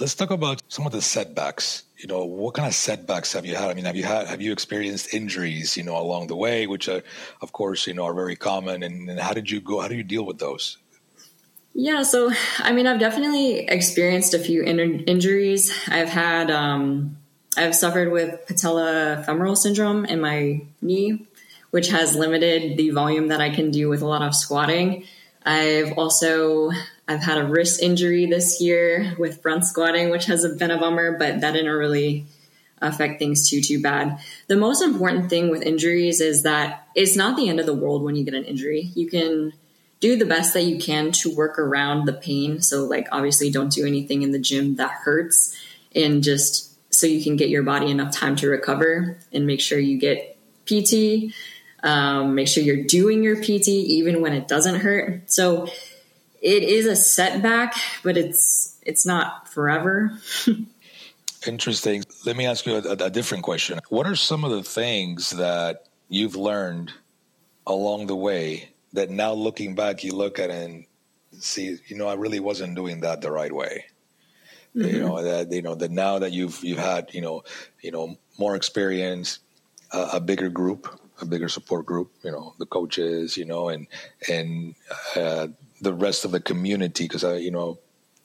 [0.00, 1.84] Let's talk about some of the setbacks.
[1.98, 3.70] You know, what kind of setbacks have you had?
[3.70, 5.76] I mean, have you had have you experienced injuries?
[5.76, 7.04] You know, along the way, which, are,
[7.40, 8.82] of course, you know, are very common.
[8.82, 9.80] And, and how did you go?
[9.80, 10.76] How do you deal with those?
[11.74, 15.72] Yeah, so I mean, I've definitely experienced a few in- injuries.
[15.86, 17.18] I've had, um,
[17.56, 21.24] I've suffered with patellofemoral syndrome in my knee,
[21.70, 25.04] which has limited the volume that I can do with a lot of squatting.
[25.44, 26.70] I've also
[27.08, 31.18] I've had a wrist injury this year with front squatting, which has been a bummer,
[31.18, 32.26] but that didn't really
[32.82, 34.18] affect things too too bad.
[34.48, 38.02] The most important thing with injuries is that it's not the end of the world
[38.02, 38.90] when you get an injury.
[38.94, 39.52] You can
[40.00, 42.60] do the best that you can to work around the pain.
[42.60, 45.56] So like obviously don't do anything in the gym that hurts
[45.94, 49.78] and just so you can get your body enough time to recover and make sure
[49.78, 51.32] you get PT
[51.86, 55.30] um, make sure you're doing your PT even when it doesn't hurt.
[55.30, 55.68] So
[56.42, 60.18] it is a setback, but it's it's not forever.
[61.46, 62.04] Interesting.
[62.24, 63.78] Let me ask you a, a, different question.
[63.88, 66.92] What are some of the things that you've learned
[67.66, 70.86] along the way that now looking back you look at and
[71.38, 73.84] see, you know, I really wasn't doing that the right way.
[74.74, 74.88] Mm-hmm.
[74.88, 77.44] You know that you know that now that you've you've had you know
[77.80, 79.38] you know more experience,
[79.92, 83.86] uh, a bigger group, a bigger support group, you know, the coaches, you know, and
[84.28, 84.74] and
[85.14, 85.48] uh,
[85.80, 87.78] the rest of the community, because I, you know,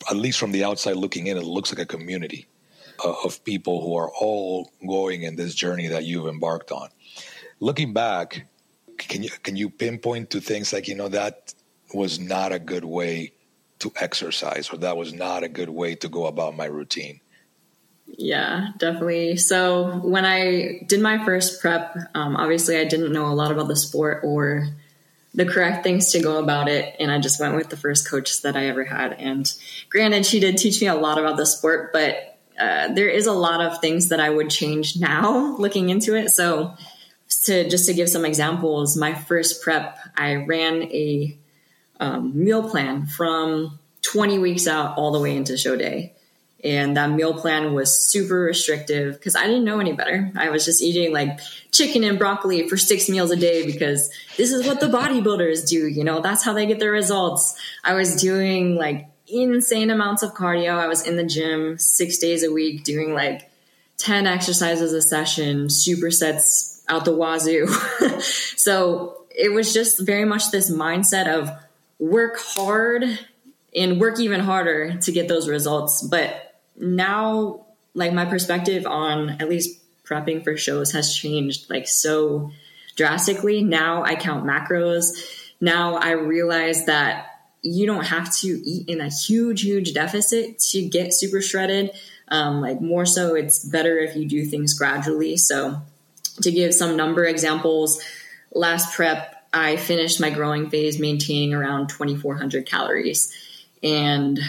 [0.10, 2.48] at least from the outside looking in, it looks like a community
[3.04, 6.90] uh, of people who are all going in this journey that you've embarked on.
[7.60, 8.48] Looking back,
[8.98, 11.54] can you can you pinpoint to things like you know that
[11.94, 13.34] was not a good way
[13.80, 17.20] to exercise, or that was not a good way to go about my routine?
[18.18, 19.38] Yeah, definitely.
[19.38, 23.68] So when I did my first prep, um, obviously I didn't know a lot about
[23.68, 24.68] the sport or
[25.34, 28.42] the correct things to go about it, and I just went with the first coach
[28.42, 29.14] that I ever had.
[29.14, 29.52] And
[29.90, 33.34] granted, she did teach me a lot about the sport, but uh, there is a
[33.34, 36.32] lot of things that I would change now looking into it.
[36.32, 36.76] So
[37.46, 41.38] to just to give some examples, my first prep, I ran a
[42.00, 46.14] um, meal plan from 20 weeks out all the way into show day.
[46.64, 50.32] And that meal plan was super restrictive because I didn't know any better.
[50.36, 51.40] I was just eating like
[51.72, 55.88] chicken and broccoli for six meals a day because this is what the bodybuilders do.
[55.88, 57.60] You know, that's how they get their results.
[57.84, 60.76] I was doing like insane amounts of cardio.
[60.76, 63.50] I was in the gym six days a week doing like
[63.98, 67.68] 10 exercises a session, supersets out the wazoo.
[68.56, 71.50] so it was just very much this mindset of
[72.00, 73.04] work hard
[73.76, 76.02] and work even harder to get those results.
[76.02, 82.52] But now like my perspective on at least prepping for shows has changed like so
[82.96, 83.64] drastically.
[83.64, 85.06] Now I count macros.
[85.60, 87.28] Now I realize that
[87.62, 91.92] you don't have to eat in a huge, huge deficit to get super shredded.
[92.28, 95.38] Um, like more so, it's better if you do things gradually.
[95.38, 95.82] So,
[96.42, 98.02] to give some number examples,
[98.54, 103.36] last prep, I finished my growing phase maintaining around 2,400 calories.
[103.84, 104.40] And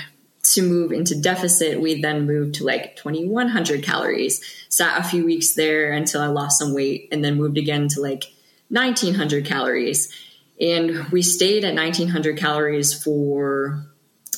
[0.43, 4.43] to move into deficit, we then moved to like 2100 calories.
[4.69, 8.01] Sat a few weeks there until I lost some weight and then moved again to
[8.01, 8.25] like
[8.69, 10.13] 1900 calories.
[10.61, 13.87] And we stayed at 1900 calories for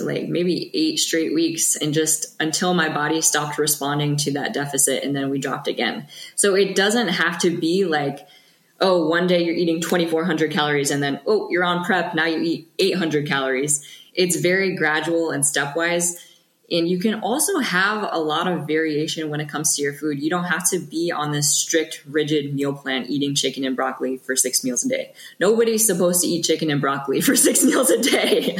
[0.00, 5.04] like maybe eight straight weeks and just until my body stopped responding to that deficit
[5.04, 6.08] and then we dropped again.
[6.34, 8.26] So it doesn't have to be like,
[8.84, 12.14] oh, one day you're eating 2400 calories and then, oh, you're on prep.
[12.14, 16.14] Now you eat 800 calories it's very gradual and stepwise.
[16.70, 20.22] And you can also have a lot of variation when it comes to your food.
[20.22, 24.16] You don't have to be on this strict, rigid meal plan eating chicken and broccoli
[24.16, 25.12] for six meals a day.
[25.38, 28.58] Nobody's supposed to eat chicken and broccoli for six meals a day.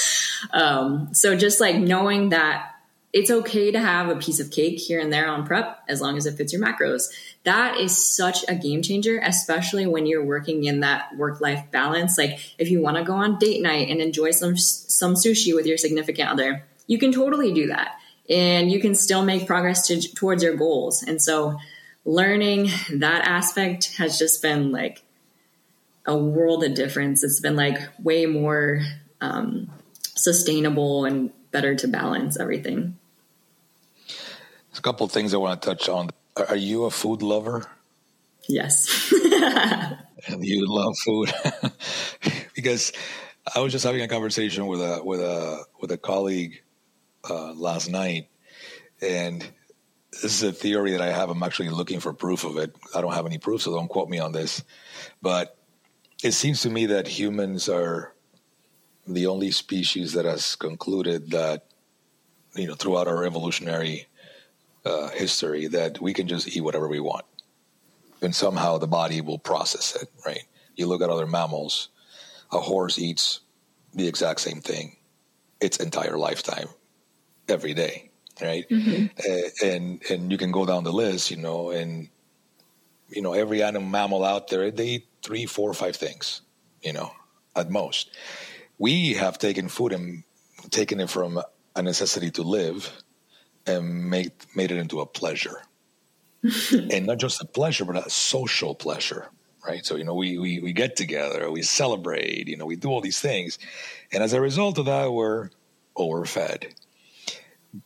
[0.52, 2.73] um, so just like knowing that
[3.14, 6.16] it's okay to have a piece of cake here and there on prep as long
[6.16, 7.04] as it fits your macros.
[7.44, 12.18] That is such a game changer, especially when you're working in that work life balance.
[12.18, 15.64] Like if you want to go on date night and enjoy some some sushi with
[15.64, 17.92] your significant other, you can totally do that,
[18.28, 21.04] and you can still make progress to, towards your goals.
[21.04, 21.58] And so,
[22.04, 25.04] learning that aspect has just been like
[26.04, 27.22] a world of difference.
[27.22, 28.80] It's been like way more
[29.20, 29.70] um,
[30.16, 32.98] sustainable and better to balance everything.
[34.84, 36.10] Couple things I want to touch on.
[36.36, 37.64] Are you a food lover?
[38.46, 39.10] Yes.
[40.28, 41.32] and you love food
[42.54, 42.92] because
[43.56, 46.62] I was just having a conversation with a with a with a colleague
[47.30, 48.28] uh, last night,
[49.00, 49.40] and
[50.12, 51.30] this is a theory that I have.
[51.30, 52.76] I'm actually looking for proof of it.
[52.94, 54.62] I don't have any proof, so don't quote me on this.
[55.22, 55.56] But
[56.22, 58.12] it seems to me that humans are
[59.06, 61.68] the only species that has concluded that
[62.54, 64.08] you know throughout our evolutionary
[64.84, 67.24] uh, history that we can just eat whatever we want,
[68.20, 70.10] and somehow the body will process it.
[70.24, 70.44] Right?
[70.76, 71.88] You look at other mammals;
[72.52, 73.40] a horse eats
[73.94, 74.96] the exact same thing
[75.60, 76.68] its entire lifetime,
[77.48, 78.10] every day.
[78.40, 78.68] Right?
[78.68, 79.06] Mm-hmm.
[79.18, 82.08] Uh, and and you can go down the list, you know, and
[83.08, 86.42] you know every animal mammal out there they eat three, four, five things,
[86.82, 87.12] you know,
[87.56, 88.10] at most.
[88.78, 90.24] We have taken food and
[90.70, 91.40] taken it from
[91.76, 93.03] a necessity to live
[93.66, 95.62] and made made it into a pleasure,
[96.72, 99.28] and not just a pleasure, but a social pleasure,
[99.66, 99.84] right?
[99.84, 103.00] So you know, we we we get together, we celebrate, you know, we do all
[103.00, 103.58] these things,
[104.12, 105.50] and as a result of that, we're
[105.96, 106.74] overfed.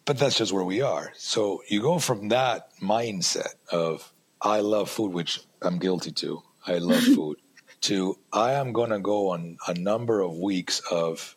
[0.04, 1.12] But that's just where we are.
[1.16, 6.42] So you go from that mindset of I love food, which I'm guilty to.
[6.66, 7.38] I love food.
[7.82, 11.36] to I am going to go on a number of weeks of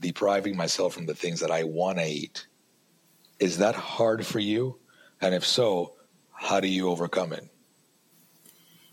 [0.00, 2.46] depriving myself from the things that I want to eat
[3.38, 4.78] is that hard for you?
[5.20, 5.94] And if so,
[6.32, 7.48] how do you overcome it?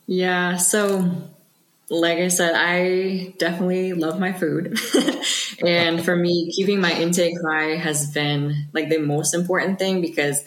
[0.08, 1.12] Yeah, so
[1.90, 4.80] like I said, I definitely love my food.
[5.66, 10.44] and for me, keeping my intake high has been like the most important thing because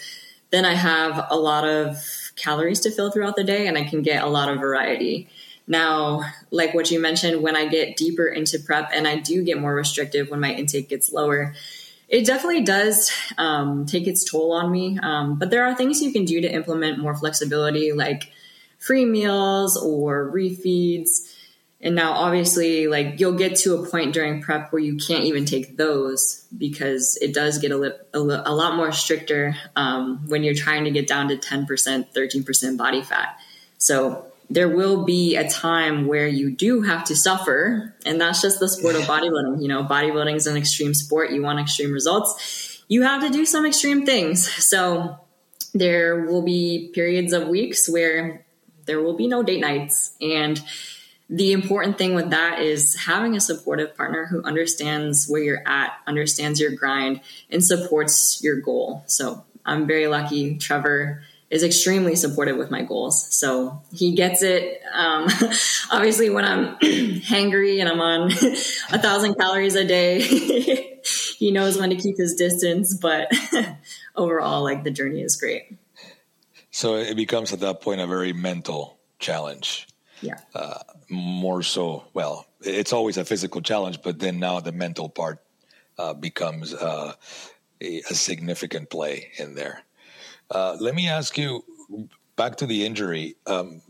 [0.51, 1.99] then I have a lot of
[2.37, 5.29] calories to fill throughout the day and I can get a lot of variety.
[5.67, 9.61] Now, like what you mentioned, when I get deeper into prep and I do get
[9.61, 11.55] more restrictive when my intake gets lower,
[12.09, 14.99] it definitely does um, take its toll on me.
[15.03, 18.33] Um, but there are things you can do to implement more flexibility, like
[18.79, 21.35] free meals or refeeds.
[21.81, 25.45] And now, obviously, like you'll get to a point during prep where you can't even
[25.45, 30.27] take those because it does get a, li- a, li- a lot more stricter um,
[30.29, 33.39] when you're trying to get down to 10%, 13% body fat.
[33.77, 38.61] So there will be a time where you do have to suffer, and that's just
[38.61, 39.61] the sport of bodybuilding.
[39.61, 41.31] You know, bodybuilding is an extreme sport.
[41.33, 42.83] You want extreme results.
[42.89, 44.49] You have to do some extreme things.
[44.65, 45.21] So
[45.75, 48.47] there will be periods of weeks where
[48.87, 50.15] there will be no date nights.
[50.21, 50.61] And
[51.29, 55.93] the important thing with that is having a supportive partner who understands where you're at,
[56.07, 59.05] understands your grind, and supports your goal.
[59.07, 60.57] So I'm very lucky.
[60.57, 63.35] Trevor is extremely supportive with my goals.
[63.35, 64.81] So he gets it.
[64.93, 65.29] Um,
[65.91, 68.31] obviously, when I'm hangry and I'm on
[68.93, 70.21] a thousand calories a day,
[71.39, 72.95] he knows when to keep his distance.
[72.95, 73.33] But
[74.17, 75.79] overall, like the journey is great.
[76.71, 79.89] So it becomes at that point a very mental challenge.
[80.21, 80.39] Yeah.
[80.55, 85.43] Uh, more so, well, it's always a physical challenge, but then now the mental part
[85.97, 87.15] uh, becomes uh,
[87.81, 89.83] a, a, significant play in there.
[90.51, 91.65] Uh, let me ask you
[92.37, 93.37] back to the injury.
[93.47, 93.83] Um,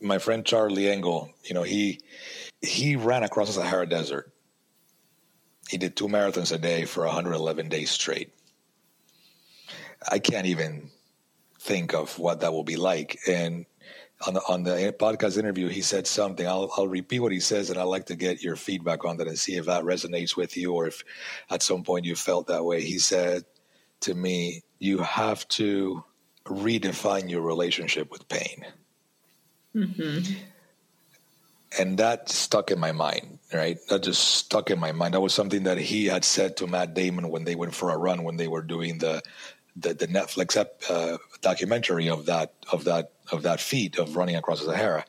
[0.00, 2.00] my friend Charlie Engle, you know, he
[2.60, 4.32] he ran across the Sahara Desert.
[5.68, 8.32] He did two marathons a day for 111 days straight.
[10.08, 10.90] I can't even
[11.60, 13.18] think of what that will be like.
[13.26, 13.66] And
[14.26, 16.46] on the on the podcast interview, he said something.
[16.46, 19.26] I'll I'll repeat what he says, and I'd like to get your feedback on that
[19.26, 21.02] and see if that resonates with you, or if
[21.50, 22.82] at some point you felt that way.
[22.82, 23.44] He said
[24.00, 26.04] to me, "You have to
[26.44, 28.66] redefine your relationship with pain,"
[29.74, 30.34] mm-hmm.
[31.78, 33.38] and that stuck in my mind.
[33.52, 35.14] Right, that just stuck in my mind.
[35.14, 37.96] That was something that he had said to Matt Damon when they went for a
[37.96, 39.22] run when they were doing the
[39.76, 44.60] the, the Netflix uh, documentary of that of that of that feat of running across
[44.60, 45.04] the Sahara.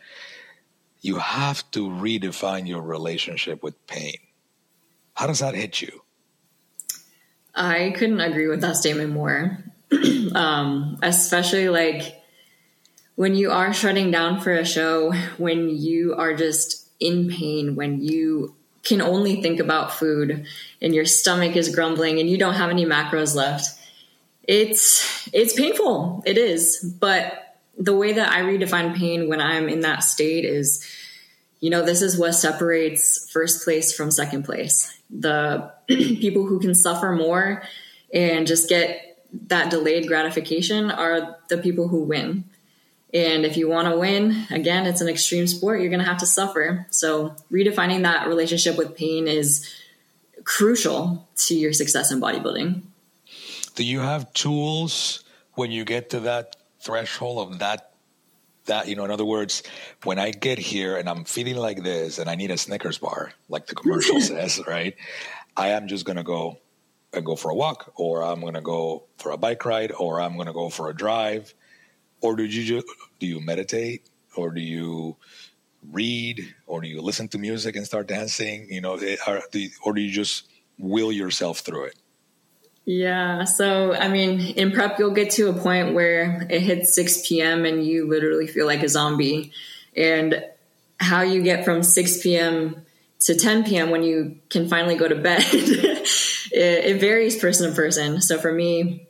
[1.02, 4.18] You have to redefine your relationship with pain.
[5.14, 6.02] How does that hit you?
[7.58, 9.58] I couldn't agree with that statement more.
[10.36, 12.22] um, especially like
[13.16, 18.02] when you are shutting down for a show, when you are just in pain, when
[18.02, 20.46] you can only think about food
[20.82, 23.78] and your stomach is grumbling and you don't have any macros left
[24.48, 26.24] it's it's painful.
[26.26, 30.84] It is, but the way that I redefine pain when I'm in that state is,
[31.60, 34.97] you know, this is what separates first place from second place.
[35.10, 37.64] The people who can suffer more
[38.14, 42.46] and just get that delayed gratification are the people who win.
[43.14, 46.20] And if you want to win, again, it's an extreme sport, you're going to have
[46.20, 46.86] to suffer.
[46.90, 49.74] So, redefining that relationship with pain is
[50.44, 52.82] crucial to your success in bodybuilding
[53.78, 57.92] do you have tools when you get to that threshold of that
[58.68, 59.64] that you know in other words
[60.04, 63.32] when i get here and i'm feeling like this and i need a snickers bar
[63.50, 64.96] like the commercial says right
[65.56, 66.58] i am just going to go
[67.14, 70.22] and go for a walk or i'm going to go for a bike ride or
[70.22, 71.54] i'm going to go for a drive.
[72.22, 72.88] Or do you just,
[73.20, 74.10] do you meditate?
[74.36, 75.18] Or do you
[75.92, 76.54] read?
[76.66, 78.68] Or do you listen to music and start dancing?
[78.70, 80.48] You know eh, or do you just
[80.80, 81.96] will yourself through it
[82.88, 83.44] yeah.
[83.44, 87.66] So, I mean, in prep, you'll get to a point where it hits 6 p.m.
[87.66, 89.52] and you literally feel like a zombie.
[89.94, 90.42] And
[90.98, 92.86] how you get from 6 p.m.
[93.20, 93.90] to 10 p.m.
[93.90, 96.06] when you can finally go to bed, it,
[96.54, 98.22] it varies person to person.
[98.22, 99.06] So, for me,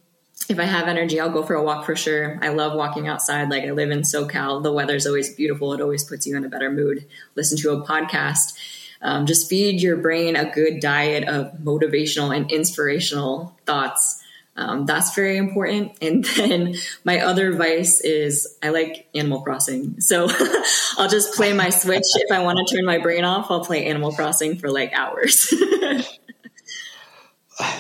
[0.49, 2.39] if I have energy, I'll go for a walk for sure.
[2.41, 3.51] I love walking outside.
[3.51, 4.63] Like I live in SoCal.
[4.63, 5.73] The weather's always beautiful.
[5.73, 7.05] It always puts you in a better mood.
[7.35, 8.57] Listen to a podcast.
[9.01, 14.23] Um, just feed your brain a good diet of motivational and inspirational thoughts.
[14.55, 15.93] Um, that's very important.
[16.01, 20.01] And then my other vice is I like Animal Crossing.
[20.01, 20.27] So
[20.97, 22.05] I'll just play my Switch.
[22.15, 25.53] If I want to turn my brain off, I'll play Animal Crossing for like hours.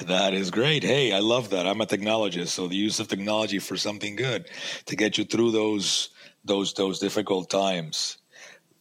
[0.07, 0.83] That is great.
[0.83, 1.67] Hey, I love that.
[1.67, 4.49] I'm a technologist, so the use of technology for something good
[4.85, 6.09] to get you through those
[6.43, 8.17] those those difficult times.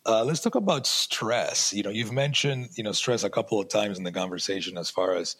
[0.06, 1.72] Uh, let's talk about stress.
[1.72, 4.78] You know, you've mentioned you know stress a couple of times in the conversation.
[4.78, 5.34] As far as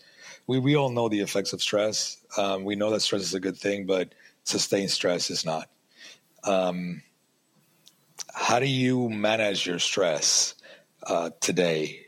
[0.49, 2.19] we we all know the effects of stress.
[2.37, 5.71] Um, we know that stress is a good thing, but sustained stress is not.
[6.43, 7.03] Um,
[8.35, 10.55] how do you manage your stress
[11.07, 12.07] uh, today?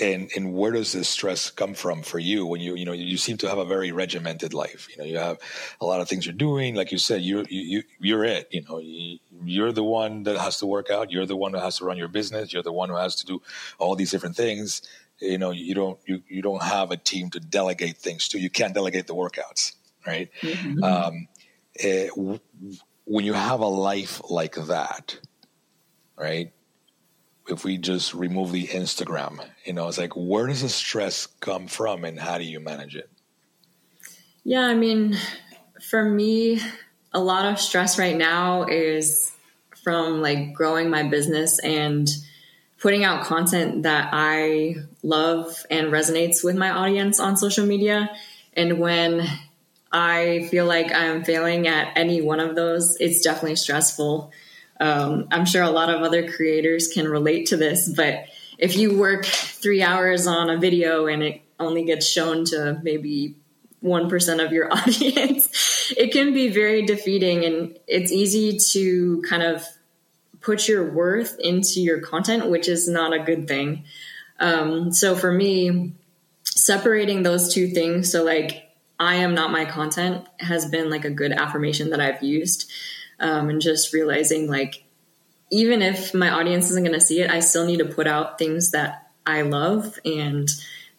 [0.00, 3.16] and and where does this stress come from for you when you you know you
[3.16, 5.38] seem to have a very regimented life you know you have
[5.80, 8.78] a lot of things you're doing like you said you you you're it you know
[8.78, 9.18] you,
[9.60, 11.96] are the one that has to work out you're the one that has to run
[11.96, 13.42] your business you're the one who has to do
[13.78, 14.82] all these different things
[15.20, 18.50] you know you don't you, you don't have a team to delegate things to you
[18.50, 19.74] can't delegate the workouts
[20.06, 20.82] right mm-hmm.
[20.82, 21.28] um,
[21.74, 22.38] it, eh,
[23.04, 25.18] when you have a life like that
[26.16, 26.52] right
[27.50, 29.44] if we just remove the Instagram?
[29.64, 32.96] You know, it's like where does the stress come from and how do you manage
[32.96, 33.10] it?
[34.44, 35.16] Yeah, I mean,
[35.82, 36.60] for me,
[37.12, 39.29] a lot of stress right now is
[39.82, 42.08] from like growing my business and
[42.78, 48.10] putting out content that I love and resonates with my audience on social media.
[48.54, 49.26] And when
[49.92, 54.32] I feel like I'm failing at any one of those, it's definitely stressful.
[54.80, 58.24] Um, I'm sure a lot of other creators can relate to this, but
[58.56, 63.36] if you work three hours on a video and it only gets shown to maybe
[63.82, 69.64] 1% of your audience, it can be very defeating and it's easy to kind of
[70.40, 73.84] put your worth into your content, which is not a good thing.
[74.38, 75.92] Um, so for me,
[76.44, 81.10] separating those two things, so like I am not my content, has been like a
[81.10, 82.70] good affirmation that I've used.
[83.18, 84.84] Um, and just realizing like,
[85.50, 88.38] even if my audience isn't going to see it, I still need to put out
[88.38, 90.48] things that I love and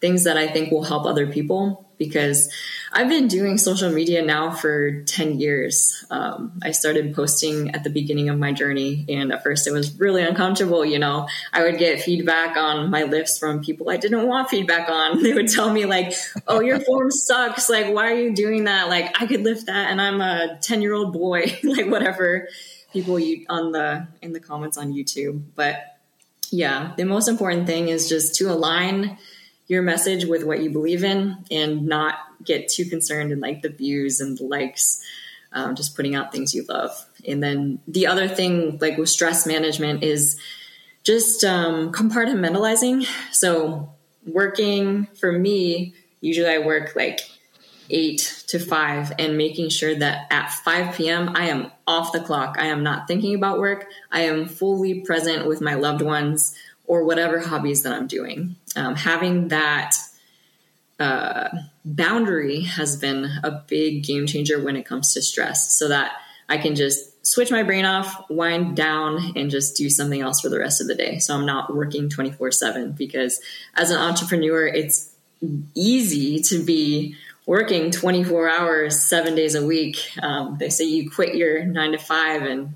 [0.01, 2.51] things that I think will help other people because
[2.91, 6.03] I've been doing social media now for 10 years.
[6.09, 9.99] Um, I started posting at the beginning of my journey, and at first it was
[9.99, 10.83] really uncomfortable.
[10.83, 14.89] You know, I would get feedback on my lifts from people I didn't want feedback
[14.89, 15.21] on.
[15.31, 16.13] They would tell me, like,
[16.47, 17.69] oh, your form sucks.
[17.69, 18.89] Like, why are you doing that?
[18.89, 22.47] Like, I could lift that, and I'm a 10 year old boy, like, whatever
[22.91, 25.43] people you on the in the comments on YouTube.
[25.55, 25.77] But
[26.49, 29.17] yeah, the most important thing is just to align
[29.71, 33.69] your message with what you believe in and not get too concerned in like the
[33.69, 35.01] views and the likes
[35.53, 36.91] um, just putting out things you love
[37.25, 40.37] and then the other thing like with stress management is
[41.03, 43.89] just um, compartmentalizing so
[44.27, 47.21] working for me usually i work like
[47.89, 51.35] 8 to 5 and making sure that at 5 p.m.
[51.35, 52.55] I am off the clock.
[52.57, 53.87] I am not thinking about work.
[54.09, 56.55] I am fully present with my loved ones
[56.85, 58.55] or whatever hobbies that I'm doing.
[58.75, 59.95] Um, having that
[60.99, 61.49] uh,
[61.83, 66.13] boundary has been a big game changer when it comes to stress, so that
[66.47, 70.49] I can just switch my brain off, wind down, and just do something else for
[70.49, 71.19] the rest of the day.
[71.19, 73.39] So I'm not working 24 7 because
[73.75, 75.13] as an entrepreneur, it's
[75.73, 77.15] easy to be
[77.45, 79.97] working 24 hours, seven days a week.
[80.21, 82.75] Um, they say you quit your nine to five and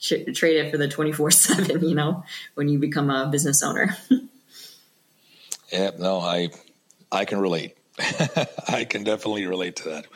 [0.00, 3.96] trade it for the 24 7 you know when you become a business owner
[5.72, 6.50] yeah no i
[7.10, 7.76] i can relate.
[8.68, 10.06] I can definitely relate to that.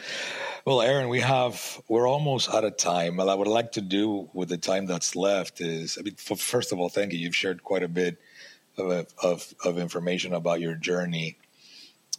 [0.64, 3.16] Well Airin we have we're almost out of time.
[3.16, 6.72] What i would like to do with the time that's left is i mean first
[6.72, 7.18] of all thank you.
[7.18, 8.18] You've shared quite a bit
[8.78, 11.38] of, of, of information about your journey.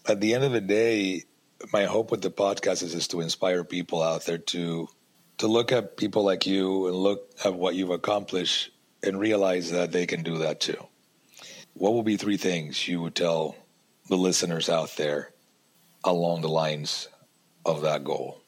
[0.08, 1.24] At the end of the day
[1.74, 4.88] my hope with the podcast is, is to inspire people out there to
[5.40, 8.72] to look at people like you and look at what you've accomplished
[9.04, 10.88] and realize that they can do that too.
[11.78, 13.56] What will be three things you would tell
[14.08, 15.32] the listeners out there
[16.04, 17.08] along the lines
[17.66, 18.42] of that goal?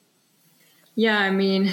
[0.96, 1.72] Yeah, I mean,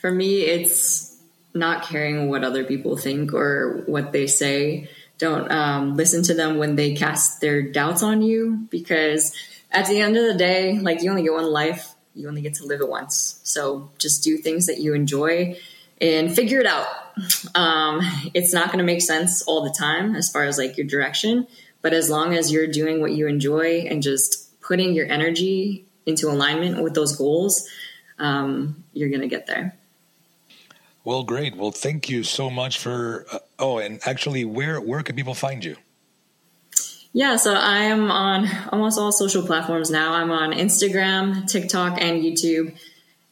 [0.00, 1.16] for me, it's
[1.52, 4.88] not caring what other people think or what they say.
[5.18, 9.34] Don't um, listen to them when they cast their doubts on you because
[9.70, 12.54] at the end of the day, like you only get one life you only get
[12.54, 13.40] to live it once.
[13.42, 15.58] So just do things that you enjoy
[16.04, 16.86] and figure it out.
[17.54, 18.00] Um,
[18.34, 21.46] it's not going to make sense all the time as far as like your direction,
[21.82, 26.28] but as long as you're doing what you enjoy and just putting your energy into
[26.28, 27.68] alignment with those goals,
[28.18, 29.76] um, you're going to get there.
[31.04, 31.56] Well, great.
[31.56, 33.26] Well, thank you so much for.
[33.30, 35.76] Uh, oh, and actually, where where can people find you?
[37.12, 40.14] Yeah, so I am on almost all social platforms now.
[40.14, 42.74] I'm on Instagram, TikTok, and YouTube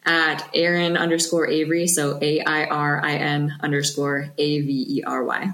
[0.04, 1.86] at Airin underscore Avery.
[1.86, 5.52] So A I R I N underscore A V E R Y.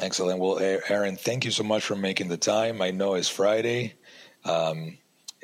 [0.00, 0.38] Excellent.
[0.38, 2.80] Well, Airin, thank you so much for making the time.
[2.80, 3.94] I know it's Friday.
[4.44, 4.98] Um,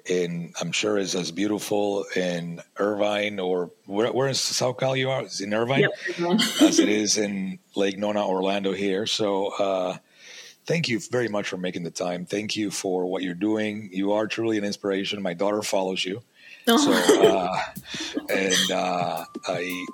[0.08, 5.10] and I'm sure it's as beautiful in Irvine or where, where in South Cal you
[5.10, 5.22] are?
[5.22, 5.80] Is in Irvine?
[5.80, 5.92] Yep,
[6.60, 9.06] as it is in Lake Nona, Orlando here.
[9.06, 9.96] So, uh,
[10.66, 12.26] thank you very much for making the time.
[12.26, 13.88] Thank you for what you're doing.
[13.92, 15.22] You are truly an inspiration.
[15.22, 16.22] My daughter follows you.
[16.66, 17.00] Oh.
[17.04, 17.60] So, uh,
[18.30, 19.86] and uh, I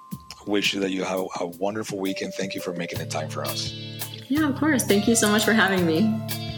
[0.47, 2.35] wish that you have a wonderful weekend.
[2.35, 3.73] Thank you for making the time for us.
[4.29, 4.85] Yeah, of course.
[4.85, 6.50] Thank you so much for having me.